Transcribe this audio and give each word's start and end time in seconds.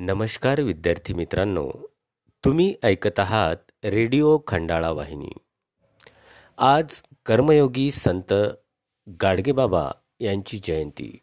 नमस्कार 0.00 0.60
विद्यार्थी 0.60 1.14
मित्रांनो 1.14 1.70
तुम्ही 2.44 2.74
ऐकत 2.82 3.20
आहात 3.20 3.56
रेडिओ 3.84 4.38
खंडाळा 4.46 4.90
वाहिनी. 4.90 5.30
आज 6.58 7.02
कर्मयोगी 7.26 7.90
संत 7.90 8.32
गाडगेबाबा 9.22 9.90
यांची 10.20 10.60
जयंती. 10.64 11.18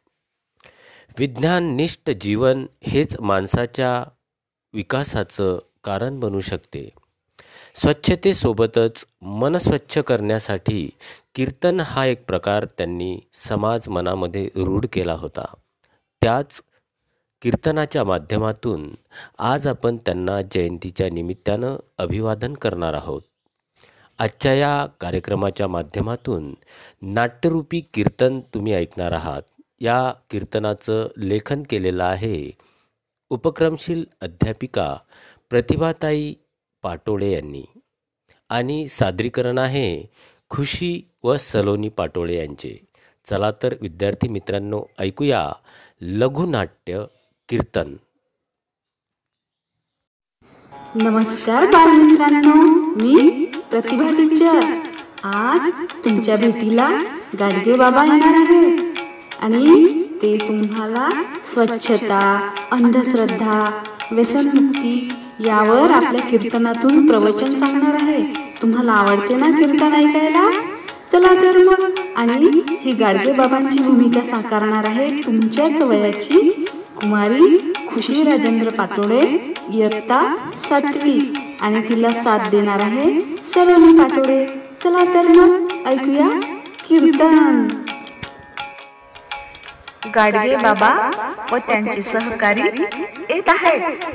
विज्ञाननिष्ठ 1.19 2.09
जीवन 2.09 2.65
हेच 2.83 3.19
माणसाच्या 3.19 4.03
विकासाचं 4.73 5.59
कारण 5.83 6.19
बनू 6.19 6.39
शकते. 6.39 6.89
स्वच्छतेसोबतच 7.75 9.05
मन 9.21 9.57
स्वच्छ 9.57 9.97
करण्यासाठी 9.97 10.89
कीर्तन 11.35 11.79
हा 11.79 12.05
एक 12.05 12.25
प्रकार 12.25 12.65
त्यांनी 12.65 13.19
समाज 13.33 13.89
मनामध्ये 13.89 14.49
रूढ 14.55 14.85
केला 14.93 15.13
होता. 15.13 15.53
त्याच 16.21 16.61
कीर्तनाच्या 17.45 18.03
माध्यमातून 18.03 18.95
आज 19.37 19.67
आपण 19.67 19.97
त्यांना 19.97 20.41
जयंतीच्या 20.41 21.09
निमित्तानं 21.09 21.77
अभिवादन 21.97 22.53
करणार 22.53 22.93
आहोत. 22.93 23.21
आजच्या 24.19 24.53
या 24.53 24.85
कार्यक्रमाच्या 24.85 25.67
माध्यमातून 25.67 26.55
नाट्यरूपी 27.01 27.81
कीर्तन 27.93 28.39
तुम्ही 28.39 28.73
ऐकणार 28.73 29.11
आहात. 29.11 29.41
या 29.79 30.13
कीर्तनाचं 30.29 31.07
लेखन 31.17 31.63
केलेलं 31.69 32.03
आहे 32.03 32.51
उपक्रमशील 33.29 34.03
अध्यापिका 34.21 34.97
प्रतिभाताई 35.49 36.33
पाटोळे 36.83 37.31
यांनी. 37.31 37.63
आणि 38.49 38.87
सादरीकरण 38.87 39.57
आहे 39.57 40.05
खुशी 40.49 41.01
व 41.23 41.37
सलोनी 41.37 41.89
पाटोळे 41.89 42.37
यांचे. 42.37 42.85
चला 43.25 43.51
तर 43.63 43.75
विद्यार्थी 43.81 44.27
मित्रांनो 44.27 44.83
ऐकूया 44.99 45.51
लघुनाट्य 46.01 47.05
कीर्तन. 47.49 47.93
नमस्कार 50.95 51.65
बालमित्रांनो 51.65 52.53
मी 53.01 53.45
प्रतिभा 53.71 54.09
टीचर. 54.09 54.59
आज 55.23 55.69
तुमच्या 56.05 56.35
भेटीला 56.35 56.89
गाडगे 57.39 57.75
बाबा 57.75 58.05
येणार 58.05 58.33
आहे 58.35 58.93
आणि 59.39 59.85
ते 60.21 60.37
तुम्हाला 60.37 61.23
स्वच्छता 61.43 62.53
अंधश्रद्धा 62.71 63.83
व्यसनमुक्ती 64.11 65.13
यावर 65.39 65.91
आपल्या 65.91 66.21
कीर्तनातून 66.21 67.07
प्रवचन 67.07 67.53
सांगणार 67.53 67.93
आहे. 67.93 68.23
तुम्हाला 68.61 68.91
आवडते 68.91 69.35
ना 69.35 69.51
कीर्तन 69.51 69.93
ऐकायला? 69.93 70.51
चला 71.11 71.41
तर 71.41 71.57
मग. 71.57 71.91
आणि 72.17 72.61
ही 72.69 72.91
गाडगे 72.91 73.31
बाबांची 73.33 73.79
भूमिका 73.79 74.21
साकारणार 74.21 74.85
आहे 74.85 75.21
तुमच्याच 75.21 75.81
वयाची 75.81 76.54
कुमारी 76.99 77.73
खुशी 77.89 78.23
राजेंद्र 78.23 78.69
पातोडे 78.77 79.21
इयत्ता 79.73 80.19
सातवी. 80.57 81.17
आणि 81.61 81.81
तिला 81.89 82.11
साथ 82.13 82.49
देणार 82.51 82.79
आहे 82.79 83.05
सलोनी 83.43 83.97
पाटोडे 83.99 84.45
चला 84.83 85.03
तर 85.13 85.27
मग 85.27 85.87
ऐकूया 85.87 86.27
कीर्तन. 86.87 87.67
गाडगे 90.15 90.55
बाबा 90.55 90.91
व 91.51 91.57
त्यांचे 91.67 92.01
सहकारी 92.01 92.61
येत 93.29 93.49
आहेत. 93.49 94.05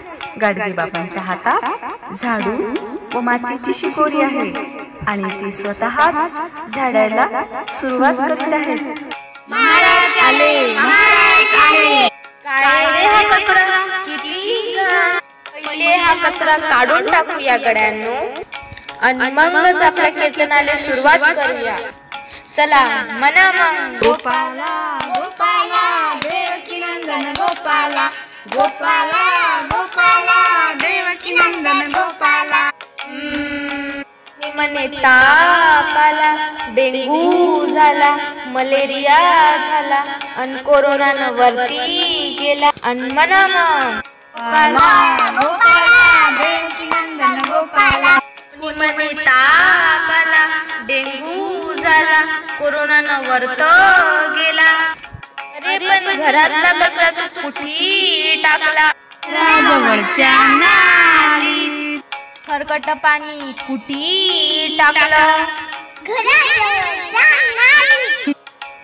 गाडगे 0.41 0.73
बाबांच्या 0.73 1.23
हातात 1.23 2.15
झाडू 2.17 2.53
व 3.15 3.21
मातीची 3.21 3.73
शिकोरी 3.75 4.21
आहे. 4.23 4.51
आणि 5.07 5.31
ते 5.43 5.51
स्वतःच 5.53 6.75
झाडायला 6.75 7.27
सुरुवात 7.69 8.15
करीत 8.29 8.55
आहेत. 8.55 8.81
महाराज 9.51 10.19
आले 10.25 10.75
महाराज 10.75 11.55
आले. 11.61 12.10
काय 12.51 12.85
रे 12.91 13.05
हा 13.07 13.23
कचरा? 13.23 13.65
किती. 14.05 14.75
पहिले 15.55 15.95
हा 15.97 16.15
कचरा 16.15 16.57
काढून 16.57 17.11
टाकू 17.11 17.39
या 17.41 17.57
गड्यांनो. 17.57 18.15
आणि 19.01 19.31
मगच 19.35 19.83
आपल्या 19.83 20.09
कीर्तनाला 20.11 20.77
सुरुवात 20.77 21.19
करूया. 21.37 21.77
चला 22.57 22.81
मना 23.21 23.45
मग. 23.53 23.97
गोपाला 23.99 24.99
गोपाला 25.07 25.85
देवकी 26.25 26.81
नंदन 26.81 27.31
गोपाला. 27.39 28.09
गोपाला 28.55 29.25
गोपाला 29.73 30.73
देवकी 30.75 31.35
नंदन 31.35 31.87
गोपाला. 31.87 32.71
मी 34.41 34.51
म्हणे 34.55 34.87
ताप 34.87 35.97
आला 35.99 36.35
डेंगू 36.75 37.67
झाला. 37.67 38.17
मलेरिया 38.53 39.19
झाला 39.57 40.03
अन 40.43 40.57
कोरोनानं 40.67 41.31
वरती 41.39 42.37
गेला 42.41 42.71
अन 42.83 43.01
म्हणा 43.13 43.47
मग 43.47 44.01
मी 48.61 48.73
म्हणे 48.77 49.07
ताप 49.27 50.11
आला 50.11 50.45
डेंगू 50.89 51.75
झाला 51.75 52.21
कोरोनानं 52.59 53.29
वरत 53.29 53.63
गेला. 54.37 54.71
अरे 55.57 55.79
पण 55.79 56.17
घरातला 56.17 56.73
कचरा 56.73 57.11
तू 57.11 57.27
कुठे 57.43 58.35
टाकला. 58.45 58.91
जवळच्या 59.63 60.33
नालीत. 60.57 62.01
खरकट 62.49 62.91
पाणी 63.03 63.53
कुठी 63.67 64.77
टाकलं. 64.79 65.45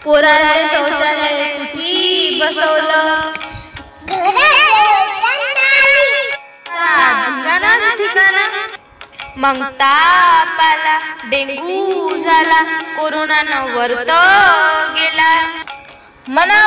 पोराचे 0.07 0.67
शौचालय 0.71 1.45
कुठे 1.55 2.39
बसवलं? 2.41 3.33
मग 9.43 9.63
ताप 9.81 10.61
आला 10.61 10.97
डेंगू 11.31 12.17
झाला 12.21 12.61
कोरोनानं 12.97 13.75
वरत 13.75 14.11
गेला. 14.97 15.31
म्हणा 16.29 16.61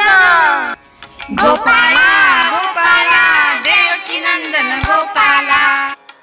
गोपाला 1.40 2.08
गोपाला 2.52 3.24
देवकी 3.66 4.20
नंदन 4.20 4.70
गोपाला. 4.88 5.64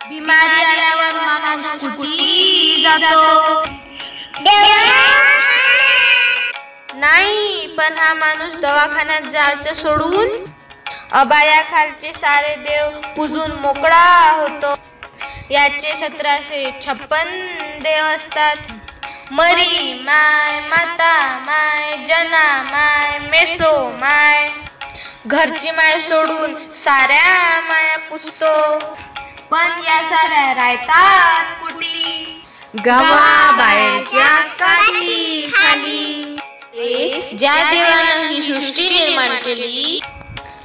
बिमारी 0.09 0.63
आल्यावर 0.65 1.13
माणूस 1.27 1.71
कुठे 1.81 2.83
जातो? 2.83 3.65
देव 4.41 4.76
पण 7.77 7.99
हा 7.99 8.13
माणूस 8.15 8.55
दवाखान्यात 8.57 9.31
जायचं 9.33 9.75
सोडून 9.75 10.29
अबाया 11.13 11.63
खालचे 11.63 12.13
सारे 12.13 12.55
देव 12.55 13.01
पूजून 13.17 13.51
मोकळा 13.53 14.31
होतो. 14.31 14.75
याचे 15.51 15.95
सतराशे 15.97 16.71
छप्पन 16.87 17.29
देव 17.83 18.05
असतात. 18.05 18.57
मरी 19.31 19.93
माय 20.05 20.61
माता 20.61 21.39
माय 21.39 21.97
जना 22.07 22.63
माय 22.63 23.19
मेसो 23.19 23.89
माय 23.91 24.49
घरची 25.27 25.71
माय 25.71 26.01
सोडून 26.01 26.55
साऱ्या 26.75 27.61
माया 27.61 27.97
पुजतो. 28.11 28.79
पण 29.51 29.85
या 29.87 30.03
साऱ्या 30.05 30.55
रायतात 30.55 31.55
कुटी. 31.61 32.43
गावाबाहेरच्या 32.87 34.37
काठी 34.59 35.51
खाली. 35.55 36.36
ज्या 36.77 37.55
देवानं 37.71 38.29
ही 38.29 38.43
सृष्टी 38.43 38.89
निर्माण 38.89 39.29
केली 39.29 40.01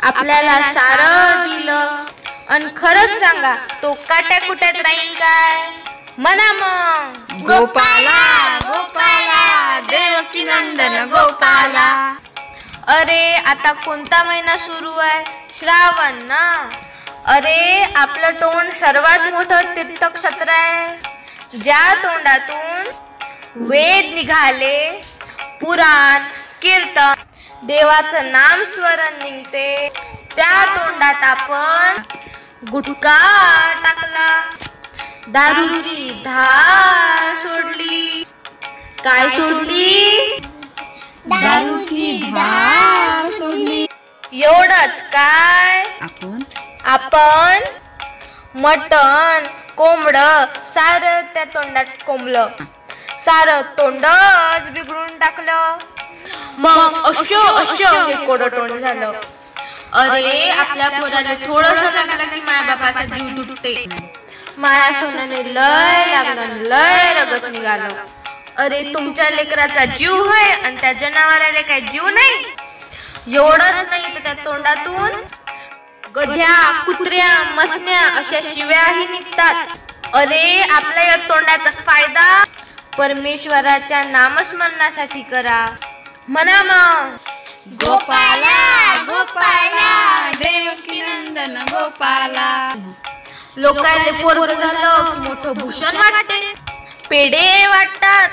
आपल्याला 0.02 0.62
सारं 0.74 1.44
दिलं. 1.44 2.06
आणि 2.50 2.66
खरंच 2.78 3.10
सांगा 3.20 3.56
तो 3.82 3.94
काट्या 3.94 4.40
कुट्यात 4.40 4.74
राहील 4.76 5.14
काय? 5.14 5.70
म्हणा 6.18 6.52
मग. 6.54 7.38
गोपाला 7.42 8.60
गोपाला 8.64 9.80
देवकी 9.80 10.44
नंदन 10.44 11.10
गोपाला. 11.10 12.16
अरे 12.88 13.34
आता 13.34 13.72
कोणता 13.72 14.24
महिना 14.24 14.58
सुरू 14.58 14.92
आहे? 14.92 15.24
श्रावण 15.60 16.22
ना? 16.28 16.70
अरे 17.26 17.84
आपलं 17.96 18.30
तोंड 18.30 18.72
सर्वात 18.72 19.34
मोठं 19.34 19.76
तीर्थक्षेत्र 19.76 20.50
आहे. 20.50 20.98
ज्या 21.58 21.94
तोंडातून 21.94 22.92
वेद 23.56 24.16
निघाले 24.16 25.02
पुराण 25.62 26.24
कीर्तन 26.62 27.14
देवाचं 27.64 28.32
नाम 28.32 28.64
स्मरण 28.64 29.18
निघते. 29.24 29.90
त्या 30.36 30.66
तोंडात 30.66 31.24
आपण 31.24 32.02
गुटखा 32.72 33.18
टाकला. 33.84 34.42
दारूची 35.28 36.22
धार 36.26 37.36
सोडली. 37.36 38.24
काय 39.04 39.30
सोडली? 39.30 40.40
दारूची 41.26 42.32
धार 42.36 43.32
सोडली. 43.32 43.86
एवढंच 44.34 45.02
काय? 45.04 45.84
आपण? 46.02 46.40
आपण 46.86 47.64
मटण 48.56 49.48
कोंबड 49.78 50.16
सार 50.66 51.22
त्या 51.34 51.44
तोंडात 51.44 51.86
कोंबलं. 52.06 52.48
सार 53.24 53.50
तोंडच 53.78 54.70
बिघडून 54.74 55.18
टाकलं. 55.20 55.78
मग 56.58 56.96
अशो 57.08 57.40
अशो 57.40 57.92
हे 58.08 58.16
कोडं 58.26 58.48
तोंड 58.48 58.72
झालं. 58.80 59.12
अरे 59.94 60.50
आपल्या 60.50 60.88
पोराला 60.90 61.34
थोडस 61.48 61.84
लागलं 61.84 62.24
की 62.34 62.40
माय 62.42 62.62
बापाचा 62.68 63.04
जीव 63.06 63.42
तुटते 63.44 63.74
माया 64.58 64.92
सोनाने 65.00 65.44
लय 65.54 66.06
लागलं 66.12 66.56
लय 66.70 67.14
रगत 67.14 67.46
निघालं. 67.52 67.94
अरे 68.60 68.82
तुमच्या 68.94 69.30
लेकराचा 69.30 69.86
जीव 69.98 70.30
आहे 70.32 70.52
आणि 70.52 70.76
त्या 70.82 70.92
जनावराला 70.94 71.62
काय 71.62 71.80
जीव 71.82 72.08
नाही? 72.08 72.44
एवढंच 73.36 73.90
नाही 73.90 74.16
तर 74.16 74.20
त्या 74.24 74.34
तोंडातून 74.46 75.12
गध्या 76.16 76.56
कुत्र्या 76.86 77.30
मसण्या 77.56 78.00
अशा 78.18 78.40
शिव्याही 78.54 79.06
निघतात. 79.08 79.78
अरे 80.14 80.62
आपल्या 80.62 81.04
या 81.04 81.16
तोंडाचा 81.30 81.72
फायदा 81.86 82.44
परमेश्वराच्या 82.98 84.04
नामस्मरणासाठी 84.04 85.22
करा. 85.22 85.76
म्हणा 86.28 86.64
मग. 86.64 87.18
गोपाला 87.86 88.96
गोपाला 89.08 90.32
देवकी 90.32 91.02
नंदन 91.02 91.58
गोपाला. 91.58 92.74
लोकांना 93.58 94.12
पोरग 94.12 94.54
झालं 94.54 95.20
मोठं 95.20 95.54
भूषण 95.54 95.98
वाटते. 95.98 96.54
पेढे 97.10 97.68
वाटतात. 97.68 98.30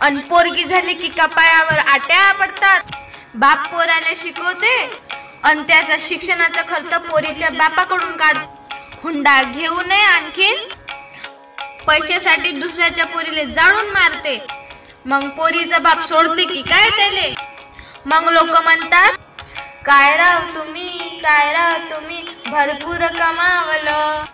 आणि 0.00 0.18
पोरगी 0.18 0.64
झाली 0.64 0.94
की 0.94 1.08
कपाळावर 1.08 1.78
आट्या 1.78 2.32
पडतात. 2.32 2.80
बाप 3.34 3.68
पोराला 3.68 4.14
शिकवते. 4.16 5.00
आणि 5.42 5.62
त्याचा 5.62 5.96
शिक्षणाचा 6.00 6.62
खर्च 6.62 6.94
पोरीच्या 6.94 7.48
बापाकडून 7.48 8.16
काढ 8.16 8.36
हुंडा 9.02 9.42
घेऊ 9.42 9.80
नये 9.86 10.02
आणखीन. 10.02 10.79
पैशासाठी 11.90 12.50
दुसऱ्याच्या 12.50 13.04
पोरीले 13.06 13.44
जाळून 13.46 13.88
मारते. 13.90 14.36
मग 15.06 15.28
पोरीचा 15.28 15.78
बाप 15.78 16.00
सोडते 16.08 16.44
की 16.44 16.60
काय 16.62 16.88
त्याले? 16.90 17.34
मग 18.06 18.28
लोक 18.28 18.50
म्हणतात 18.62 19.16
काय 19.86 20.16
राव 20.16 20.38
तुम्ही 20.54 21.18
काय 21.22 21.52
राव 21.52 21.74
तुम्ही 21.90 22.22
भरपूर 22.46 23.06
कमावलं. 23.06 24.24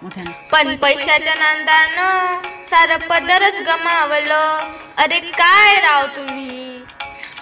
पण 0.53 0.75
पैशाच्या 0.77 1.35
नांदानं 1.35 2.65
सारं 2.67 3.09
पदरच 3.09 3.61
गमावलं. 3.61 4.59
अरे 4.97 5.21
काय 5.21 5.81
राव 5.81 6.07
तुम्ही? 6.07 6.85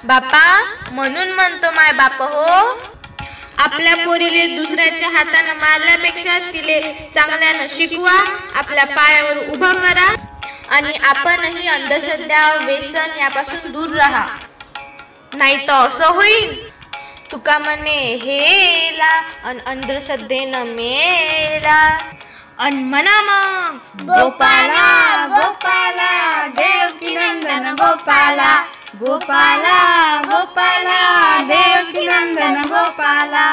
बापा 0.04 0.46
म्हणून 0.92 1.30
म्हणतो 1.30 1.70
माय 1.70 1.92
बाप 1.92 2.22
हो 2.22 2.62
आपल्या 3.58 3.94
पोरीले 3.94 4.46
दुसऱ्याच्या 4.46 5.08
हातानं 5.08 5.54
मारल्यापेक्षा 5.54 6.38
तिले 6.38 7.10
चांगल्यानं 7.14 7.66
शिकवा 7.70 8.12
आपल्या 8.54 8.84
पायावर 8.84 9.36
उभं 9.36 9.74
करा 9.74 10.14
आणि 10.70 10.92
आपणही 11.04 11.68
अंधश्रद्धा 11.68 12.54
व्यसन 12.54 13.18
यापासून 13.18 13.72
दूर 13.72 13.96
राहा. 13.96 14.26
नाही 15.34 15.68
तर 15.68 15.72
असं 15.72 16.06
होईल. 16.06 16.74
तुका 17.32 17.58
म्हणे 17.58 18.14
हेला 18.14 19.22
अन 19.44 19.58
अंधश्रद्धेनं 19.66 20.64
मेला. 20.64 21.98
अन 22.58 22.72
म्हणा 22.72 23.20
मग 23.20 23.78
गोपाला 24.02 25.26
गोपाला 25.30 26.46
देव 26.46 27.08
नंदन 27.18 27.70
गोपाला. 27.70 28.64
गोपाला 29.00 29.78
गोपाला 30.26 30.98
देवकी 31.48 32.06
नंदन 32.06 32.56
गोपाला 32.72 33.46